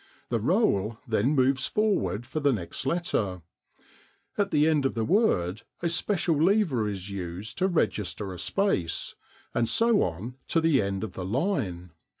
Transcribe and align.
The 0.29 0.39
roll 0.39 0.97
then 1.07 1.35
moves 1.35 1.67
forward 1.67 2.25
for 2.25 2.39
the 2.39 2.51
next 2.51 2.87
letter. 2.87 3.43
At 4.35 4.49
the 4.49 4.67
end 4.67 4.83
of 4.83 4.95
the 4.95 5.05
word 5.05 5.61
a 5.83 5.89
special 5.89 6.41
lever 6.41 6.87
is 6.87 7.11
used 7.11 7.59
to 7.59 7.67
register 7.67 8.33
a 8.33 8.39
space, 8.39 9.13
and 9.53 9.69
so 9.69 10.01
on 10.01 10.37
to 10.47 10.59
the 10.59 10.81
end 10.81 11.03
of 11.03 11.13
the 11.13 11.23
line. 11.23 11.91